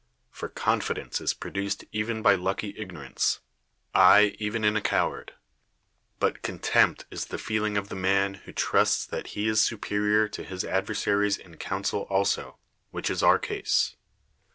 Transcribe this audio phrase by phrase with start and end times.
[0.31, 3.39] For co7ifidcnce is produced even by lucky ignorance,
[3.93, 5.35] ay, even in a coward;
[6.19, 9.77] but contempt is PERICLES the feeling of the man who trusts that he is su
[9.77, 12.57] perior to his adversaries in counsel also,
[12.89, 13.95] which is our case.